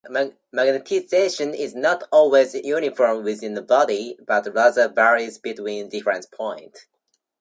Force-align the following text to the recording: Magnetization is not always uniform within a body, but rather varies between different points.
Magnetization 0.51 1.53
is 1.53 1.75
not 1.75 2.05
always 2.11 2.55
uniform 2.55 3.23
within 3.23 3.55
a 3.55 3.61
body, 3.61 4.17
but 4.25 4.51
rather 4.51 4.87
varies 4.87 5.37
between 5.37 5.89
different 5.89 6.25
points. 6.31 6.87